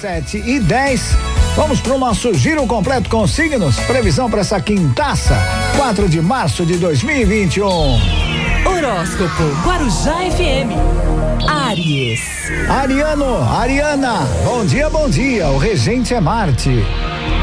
Sete 0.00 0.42
e 0.44 0.58
dez. 0.58 1.00
Vamos 1.54 1.80
para 1.80 1.94
o 1.94 1.98
nosso 1.98 2.34
giro 2.34 2.66
completo 2.66 3.08
com 3.08 3.24
signos. 3.24 3.78
Previsão 3.78 4.28
para 4.28 4.40
essa 4.40 4.60
quintaça, 4.60 5.38
4 5.76 6.08
de 6.08 6.20
março 6.20 6.66
de 6.66 6.76
2021. 6.76 7.68
Horóscopo 8.66 9.44
Guarujá 9.64 10.16
FM. 10.32 10.74
Aries. 11.48 12.20
Ariano, 12.68 13.48
Ariana, 13.48 14.26
bom 14.44 14.64
dia, 14.64 14.90
bom 14.90 15.08
dia. 15.08 15.48
O 15.50 15.58
regente 15.58 16.14
é 16.14 16.20
Marte. 16.20 16.84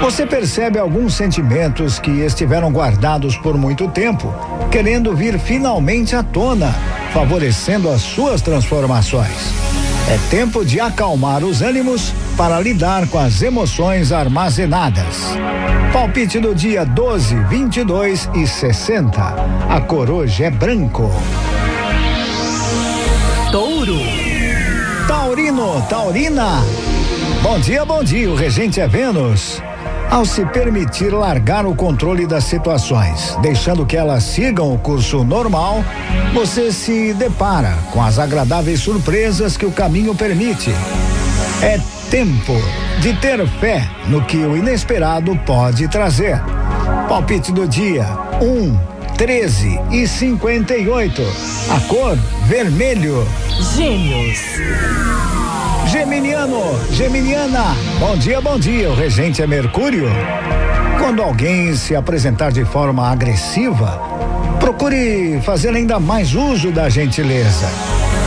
Você 0.00 0.26
percebe 0.26 0.76
alguns 0.76 1.14
sentimentos 1.14 2.00
que 2.00 2.10
estiveram 2.10 2.72
guardados 2.72 3.36
por 3.36 3.56
muito 3.56 3.86
tempo, 3.86 4.34
querendo 4.72 5.14
vir 5.14 5.38
finalmente 5.38 6.16
à 6.16 6.24
tona, 6.24 6.74
favorecendo 7.12 7.88
as 7.88 8.02
suas 8.02 8.42
transformações. 8.42 9.67
É 10.10 10.16
tempo 10.30 10.64
de 10.64 10.80
acalmar 10.80 11.44
os 11.44 11.60
ânimos 11.60 12.14
para 12.34 12.58
lidar 12.58 13.06
com 13.08 13.18
as 13.18 13.42
emoções 13.42 14.10
armazenadas. 14.10 15.36
Palpite 15.92 16.40
do 16.40 16.54
dia 16.54 16.82
12, 16.86 17.34
22 17.44 18.30
e 18.34 18.46
60. 18.46 19.20
A 19.68 19.80
cor 19.82 20.10
hoje 20.10 20.44
é 20.44 20.50
branco. 20.50 21.10
Touro. 23.52 23.98
Taurino, 25.06 25.82
Taurina. 25.90 26.64
Bom 27.42 27.60
dia, 27.60 27.84
bom 27.84 28.02
dia. 28.02 28.30
O 28.30 28.34
regente 28.34 28.80
é 28.80 28.88
Vênus. 28.88 29.60
Ao 30.10 30.24
se 30.24 30.44
permitir 30.46 31.10
largar 31.10 31.66
o 31.66 31.74
controle 31.74 32.26
das 32.26 32.44
situações, 32.44 33.36
deixando 33.42 33.84
que 33.84 33.96
elas 33.96 34.24
sigam 34.24 34.72
o 34.72 34.78
curso 34.78 35.22
normal, 35.22 35.84
você 36.32 36.72
se 36.72 37.12
depara 37.12 37.76
com 37.92 38.02
as 38.02 38.18
agradáveis 38.18 38.80
surpresas 38.80 39.56
que 39.56 39.66
o 39.66 39.70
caminho 39.70 40.14
permite. 40.14 40.70
É 41.60 41.78
tempo 42.10 42.54
de 43.00 43.12
ter 43.14 43.46
fé 43.60 43.86
no 44.06 44.24
que 44.24 44.38
o 44.38 44.56
inesperado 44.56 45.36
pode 45.44 45.86
trazer. 45.88 46.40
Palpite 47.06 47.52
do 47.52 47.68
dia: 47.68 48.06
1, 48.40 48.44
um, 48.46 48.78
13 49.18 49.78
e 49.90 50.06
58. 50.06 51.22
A 51.70 51.80
cor 51.88 52.16
vermelho. 52.46 53.26
Gêmeos. 53.76 55.37
Geminiano, 55.86 56.78
Geminiana, 56.92 57.76
bom 57.98 58.16
dia, 58.16 58.40
bom 58.40 58.58
dia. 58.58 58.90
O 58.90 58.94
regente 58.94 59.40
é 59.42 59.46
Mercúrio. 59.46 60.08
Quando 60.98 61.22
alguém 61.22 61.74
se 61.74 61.94
apresentar 61.94 62.52
de 62.52 62.64
forma 62.64 63.08
agressiva, 63.08 64.00
procure 64.60 65.40
fazer 65.42 65.74
ainda 65.74 65.98
mais 65.98 66.34
uso 66.34 66.70
da 66.70 66.88
gentileza. 66.88 67.66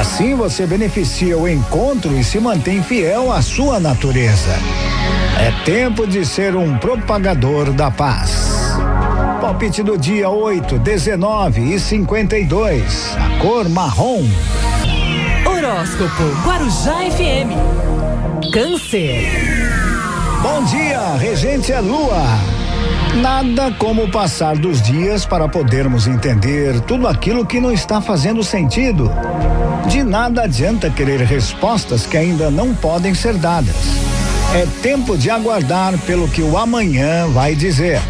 Assim 0.00 0.34
você 0.34 0.66
beneficia 0.66 1.38
o 1.38 1.48
encontro 1.48 2.16
e 2.16 2.24
se 2.24 2.40
mantém 2.40 2.82
fiel 2.82 3.30
à 3.32 3.40
sua 3.40 3.78
natureza. 3.78 4.58
É 5.38 5.52
tempo 5.64 6.06
de 6.06 6.24
ser 6.24 6.56
um 6.56 6.76
propagador 6.78 7.72
da 7.72 7.90
paz. 7.90 8.74
Palpite 9.40 9.82
do 9.82 9.98
dia 9.98 10.28
8, 10.28 10.78
19 10.78 11.74
e 11.74 11.78
52. 11.78 13.16
A 13.16 13.42
cor 13.42 13.68
marrom. 13.68 14.24
Horóscopo 15.46 16.22
Guarujá 16.42 16.96
FM. 17.10 18.50
Câncer. 18.52 19.28
Bom 20.42 20.64
dia, 20.64 21.14
regente 21.16 21.72
é 21.72 21.80
Lua. 21.80 22.22
Nada 23.20 23.70
como 23.78 24.04
o 24.04 24.10
passar 24.10 24.56
dos 24.56 24.80
dias 24.80 25.24
para 25.24 25.48
podermos 25.48 26.06
entender 26.06 26.80
tudo 26.80 27.06
aquilo 27.06 27.44
que 27.46 27.60
não 27.60 27.70
está 27.70 28.00
fazendo 28.00 28.42
sentido. 28.42 29.10
De 29.88 30.02
nada 30.02 30.44
adianta 30.44 30.90
querer 30.90 31.20
respostas 31.20 32.06
que 32.06 32.16
ainda 32.16 32.50
não 32.50 32.74
podem 32.74 33.14
ser 33.14 33.34
dadas. 33.34 33.76
É 34.54 34.66
tempo 34.82 35.16
de 35.16 35.30
aguardar 35.30 35.98
pelo 36.00 36.28
que 36.28 36.42
o 36.42 36.56
amanhã 36.56 37.28
vai 37.28 37.54
dizer. 37.54 38.00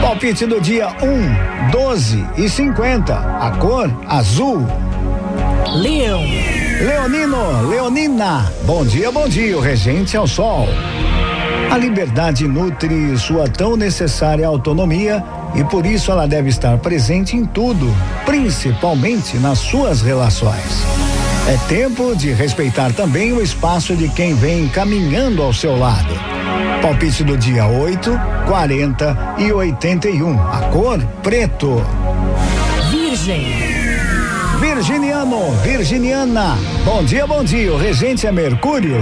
Palpite 0.00 0.46
do 0.46 0.60
dia 0.60 0.88
1, 1.02 1.70
12 1.70 2.26
e 2.36 2.48
50. 2.48 3.14
A 3.14 3.50
cor 3.52 3.90
azul. 4.08 4.66
Leão. 5.72 6.22
Leonino, 6.80 7.68
Leonina, 7.68 8.52
bom 8.64 8.84
dia, 8.84 9.10
bom 9.10 9.28
dia, 9.28 9.56
o 9.56 9.60
regente 9.60 10.16
ao 10.16 10.26
sol. 10.26 10.68
A 11.70 11.78
liberdade 11.78 12.46
nutre 12.46 13.16
sua 13.18 13.48
tão 13.48 13.76
necessária 13.76 14.46
autonomia 14.46 15.24
e 15.54 15.64
por 15.64 15.86
isso 15.86 16.10
ela 16.12 16.26
deve 16.26 16.50
estar 16.50 16.78
presente 16.78 17.36
em 17.36 17.44
tudo, 17.44 17.92
principalmente 18.24 19.36
nas 19.38 19.58
suas 19.58 20.02
relações. 20.02 20.84
É 21.48 21.56
tempo 21.68 22.14
de 22.14 22.32
respeitar 22.32 22.92
também 22.92 23.32
o 23.32 23.42
espaço 23.42 23.96
de 23.96 24.08
quem 24.08 24.34
vem 24.34 24.68
caminhando 24.68 25.42
ao 25.42 25.52
seu 25.52 25.76
lado. 25.76 26.14
Palpite 26.80 27.24
do 27.24 27.36
dia 27.36 27.66
8, 27.66 28.10
40 28.46 29.34
e 29.38 29.52
81. 29.52 30.40
A 30.40 30.60
cor 30.70 31.00
preto. 31.22 31.82
Virgem. 32.90 33.73
Virginiano, 34.64 35.52
Virginiana, 35.62 36.56
bom 36.86 37.04
dia, 37.04 37.26
bom 37.26 37.44
dia. 37.44 37.70
O 37.70 37.76
regente 37.76 38.26
é 38.26 38.32
Mercúrio. 38.32 38.96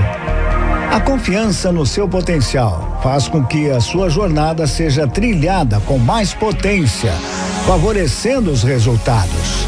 A 0.91 0.99
confiança 0.99 1.71
no 1.71 1.87
seu 1.87 2.09
potencial 2.09 2.99
faz 3.01 3.29
com 3.29 3.45
que 3.45 3.71
a 3.71 3.81
sua 3.81 4.11
jornada 4.11 4.67
seja 4.67 5.07
trilhada 5.07 5.79
com 5.87 5.99
mais 5.99 6.35
potência, 6.35 7.13
favorecendo 7.65 8.51
os 8.51 8.65
resultados. 8.65 9.65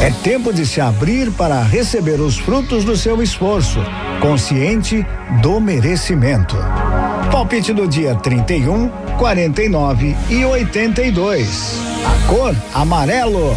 É 0.00 0.12
tempo 0.22 0.52
de 0.52 0.64
se 0.64 0.80
abrir 0.80 1.32
para 1.32 1.60
receber 1.60 2.20
os 2.20 2.38
frutos 2.38 2.84
do 2.84 2.96
seu 2.96 3.20
esforço, 3.20 3.80
consciente 4.20 5.04
do 5.42 5.60
merecimento. 5.60 6.56
Palpite 7.32 7.72
do 7.72 7.88
dia 7.88 8.14
31, 8.14 8.88
49 9.18 10.16
e 10.30 10.44
82. 10.44 11.80
A 12.06 12.28
cor 12.28 12.54
amarelo. 12.72 13.56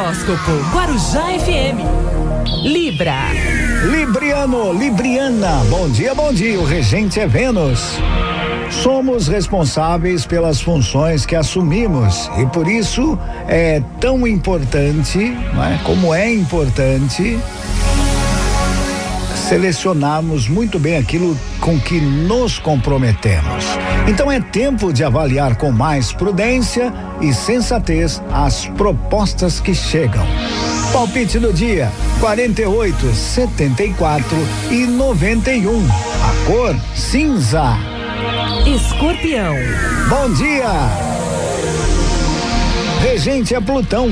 Horóscopo 0.00 0.52
Guarujá 0.72 1.26
FM. 1.38 1.76
Libra. 2.64 3.16
Libriano, 3.90 4.72
Libriana, 4.72 5.62
bom 5.68 5.90
dia, 5.90 6.14
bom 6.14 6.32
dia. 6.32 6.58
O 6.58 6.64
regente 6.64 7.20
é 7.20 7.26
Vênus. 7.26 7.98
Somos 8.70 9.28
responsáveis 9.28 10.24
pelas 10.24 10.58
funções 10.58 11.26
que 11.26 11.36
assumimos 11.36 12.30
e 12.38 12.46
por 12.46 12.66
isso 12.66 13.18
é 13.46 13.82
tão 14.00 14.26
importante, 14.26 15.18
é? 15.18 15.84
Como 15.84 16.14
é 16.14 16.32
importante 16.32 17.38
selecionarmos 19.50 20.46
muito 20.46 20.78
bem 20.78 20.96
aquilo 20.96 21.36
com 21.60 21.78
que 21.80 22.00
nos 22.00 22.60
comprometemos. 22.60 23.64
Então 24.06 24.30
é 24.30 24.40
tempo 24.40 24.92
de 24.92 25.02
avaliar 25.02 25.56
com 25.56 25.72
mais 25.72 26.12
prudência 26.12 26.94
e 27.20 27.34
sensatez 27.34 28.22
as 28.30 28.66
propostas 28.66 29.58
que 29.58 29.74
chegam. 29.74 30.24
Palpite 30.92 31.40
do 31.40 31.52
dia: 31.52 31.90
48, 32.20 33.12
74 33.12 34.36
e 34.70 34.86
91. 34.86 35.84
A 35.88 36.46
cor 36.46 36.76
cinza. 36.94 37.76
Escorpião. 38.64 39.56
Bom 40.08 40.32
dia! 40.32 40.70
Regente 43.02 43.56
é 43.56 43.60
Plutão. 43.60 44.10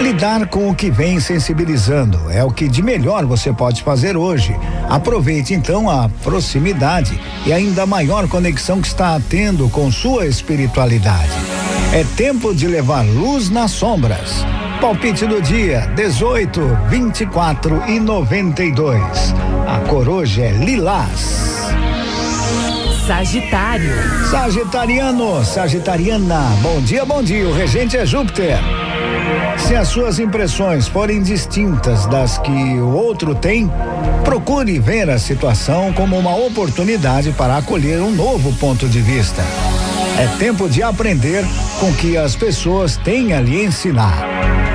Lidar 0.00 0.46
com 0.46 0.70
o 0.70 0.74
que 0.74 0.90
vem 0.90 1.18
sensibilizando 1.18 2.30
é 2.30 2.44
o 2.44 2.50
que 2.50 2.68
de 2.68 2.82
melhor 2.82 3.26
você 3.26 3.52
pode 3.52 3.82
fazer 3.82 4.16
hoje. 4.16 4.56
Aproveite 4.88 5.52
então 5.52 5.90
a 5.90 6.08
proximidade 6.22 7.20
e 7.44 7.52
ainda 7.52 7.84
maior 7.84 8.28
conexão 8.28 8.80
que 8.80 8.86
está 8.86 9.20
tendo 9.28 9.68
com 9.68 9.90
sua 9.90 10.26
espiritualidade. 10.26 11.32
É 11.92 12.04
tempo 12.16 12.54
de 12.54 12.68
levar 12.68 13.04
luz 13.04 13.50
nas 13.50 13.72
sombras. 13.72 14.44
Palpite 14.80 15.26
do 15.26 15.42
dia: 15.42 15.80
18, 15.96 16.60
24 16.88 17.88
e 17.88 17.98
92. 17.98 19.34
A 19.66 19.80
cor 19.88 20.08
hoje 20.08 20.42
é 20.42 20.52
lilás. 20.52 21.57
Sagitário. 23.08 23.90
Sagitariano, 24.30 25.42
Sagitariana, 25.42 26.40
bom 26.60 26.78
dia, 26.82 27.06
bom 27.06 27.22
dia. 27.22 27.48
O 27.48 27.54
regente 27.54 27.96
é 27.96 28.04
Júpiter. 28.04 28.58
Se 29.56 29.74
as 29.74 29.88
suas 29.88 30.18
impressões 30.18 30.86
forem 30.86 31.22
distintas 31.22 32.04
das 32.04 32.36
que 32.36 32.50
o 32.50 32.92
outro 32.92 33.34
tem, 33.34 33.72
procure 34.26 34.78
ver 34.78 35.08
a 35.08 35.18
situação 35.18 35.90
como 35.94 36.18
uma 36.18 36.36
oportunidade 36.36 37.32
para 37.32 37.56
acolher 37.56 37.98
um 38.02 38.10
novo 38.10 38.52
ponto 38.58 38.86
de 38.86 39.00
vista. 39.00 39.40
É 40.18 40.26
tempo 40.38 40.68
de 40.68 40.82
aprender 40.82 41.46
com 41.80 41.90
que 41.94 42.14
as 42.14 42.36
pessoas 42.36 42.98
têm 42.98 43.32
a 43.32 43.40
lhe 43.40 43.64
ensinar. 43.64 44.22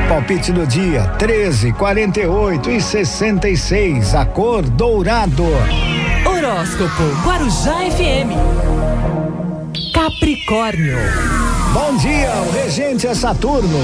Palpite 0.09 0.51
do 0.51 0.65
dia: 0.65 1.03
13, 1.19 1.71
48 1.73 2.71
e 2.71 2.81
66. 2.81 4.15
A 4.15 4.25
cor 4.25 4.63
dourado. 4.63 5.45
Horóscopo 6.53 7.03
Guarujá 7.25 7.77
FM. 7.89 8.29
Capricórnio. 9.91 10.97
Bom 11.73 11.97
dia, 11.97 12.31
o 12.47 12.51
regente 12.51 13.07
é 13.07 13.15
Saturno. 13.15 13.79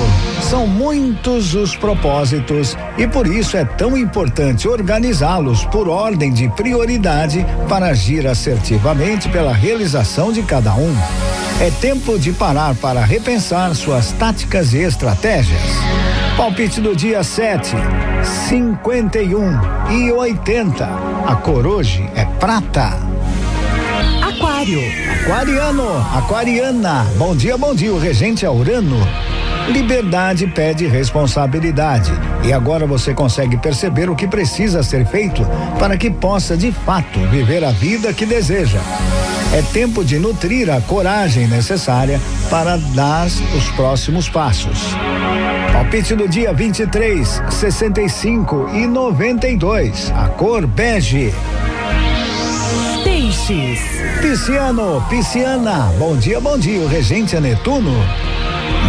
São 0.47 0.67
muitos 0.67 1.55
os 1.55 1.75
propósitos 1.75 2.77
e 2.95 3.07
por 3.07 3.25
isso 3.25 3.57
é 3.57 3.65
tão 3.65 3.97
importante 3.97 4.67
organizá-los 4.67 5.65
por 5.65 5.89
ordem 5.89 6.31
de 6.31 6.47
prioridade 6.49 7.43
para 7.67 7.87
agir 7.87 8.27
assertivamente 8.27 9.27
pela 9.29 9.51
realização 9.51 10.31
de 10.31 10.43
cada 10.43 10.75
um. 10.75 10.95
É 11.59 11.71
tempo 11.71 12.19
de 12.19 12.31
parar 12.33 12.75
para 12.75 13.03
repensar 13.03 13.73
suas 13.73 14.11
táticas 14.11 14.73
e 14.73 14.77
estratégias. 14.77 16.28
Palpite 16.39 16.79
do 16.79 16.95
dia 16.95 17.21
7, 17.21 17.75
51 18.47 19.91
e 19.91 20.09
80. 20.09 20.85
A 21.27 21.35
cor 21.35 21.67
hoje 21.67 22.09
é 22.15 22.23
prata. 22.23 22.97
Aquário. 24.23 24.79
Aquariano, 25.21 25.97
aquariana. 26.15 27.05
Bom 27.17 27.35
dia, 27.35 27.57
bom 27.57 27.75
dia. 27.75 27.91
O 27.91 27.99
regente 27.99 28.45
é 28.45 28.49
Urano. 28.49 29.05
Liberdade 29.67 30.47
pede 30.47 30.87
responsabilidade. 30.87 32.09
E 32.45 32.53
agora 32.53 32.87
você 32.87 33.13
consegue 33.13 33.57
perceber 33.57 34.09
o 34.09 34.15
que 34.15 34.25
precisa 34.25 34.81
ser 34.81 35.05
feito 35.05 35.45
para 35.77 35.97
que 35.97 36.09
possa 36.09 36.55
de 36.55 36.71
fato 36.71 37.19
viver 37.29 37.65
a 37.65 37.71
vida 37.71 38.13
que 38.13 38.25
deseja. 38.25 38.79
É 39.53 39.61
tempo 39.73 40.05
de 40.05 40.17
nutrir 40.17 40.69
a 40.69 40.79
coragem 40.79 41.47
necessária 41.47 42.17
para 42.49 42.77
dar 42.77 43.27
os 43.27 43.71
próximos 43.75 44.29
passos. 44.29 44.95
Palpite 45.79 46.13
do 46.13 46.27
dia 46.27 46.51
23, 46.51 47.41
65 47.49 48.69
e 48.73 48.85
92. 48.85 50.11
A 50.11 50.27
cor 50.27 50.67
bege. 50.67 51.33
Peixes. 53.01 53.79
Pisciano, 54.21 55.01
pisciana, 55.09 55.89
bom 55.97 56.17
dia, 56.17 56.41
bom 56.41 56.57
dia. 56.57 56.81
O 56.81 56.87
regente 56.87 57.37
é 57.37 57.39
Netuno. 57.39 57.93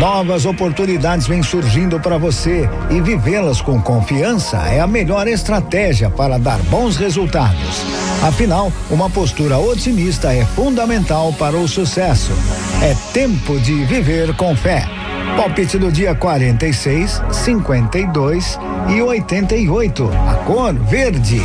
Novas 0.00 0.46
oportunidades 0.46 1.26
vêm 1.26 1.42
surgindo 1.42 2.00
para 2.00 2.16
você 2.16 2.66
e 2.88 3.02
vivê-las 3.02 3.60
com 3.60 3.78
confiança 3.82 4.56
é 4.56 4.80
a 4.80 4.86
melhor 4.86 5.28
estratégia 5.28 6.08
para 6.08 6.38
dar 6.38 6.58
bons 6.70 6.96
resultados. 6.96 7.84
Afinal, 8.22 8.72
uma 8.90 9.10
postura 9.10 9.58
otimista 9.58 10.32
é 10.32 10.42
fundamental 10.42 11.34
para 11.34 11.54
o 11.54 11.68
sucesso. 11.68 12.32
É 12.80 12.96
tempo 13.12 13.60
de 13.60 13.84
viver 13.84 14.34
com 14.36 14.56
fé. 14.56 14.88
Palpite 15.36 15.76
do 15.76 15.92
dia 15.92 16.14
46, 16.14 17.22
52 17.30 18.58
e 18.88 19.02
88. 19.02 20.10
A 20.30 20.34
cor 20.46 20.72
verde. 20.72 21.42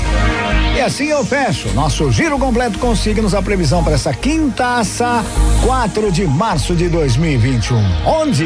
E 0.86 0.88
assim 0.88 1.06
eu 1.06 1.26
fecho 1.26 1.74
nosso 1.74 2.12
giro 2.12 2.38
completo 2.38 2.78
com 2.78 2.96
signos, 2.96 3.34
a 3.34 3.42
previsão 3.42 3.84
para 3.84 3.96
essa 3.96 4.14
quinta-feira, 4.14 5.26
4 5.64 6.12
de 6.12 6.28
março 6.28 6.76
de 6.76 6.88
2021. 6.90 7.76
Onde? 8.06 8.46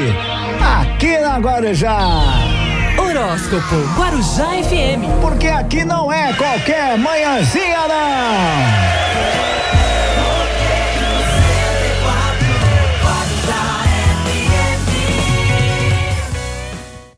Aqui 0.61 1.19
na 1.19 1.37
Guarujá. 1.37 1.99
Horóscopo 2.97 3.75
Guarujá 3.97 4.51
FM. 4.63 5.19
Porque 5.19 5.47
aqui 5.47 5.83
não 5.83 6.09
é 6.09 6.31
qualquer 6.31 6.97
manhãzinha, 6.97 7.79
não. 7.89 9.48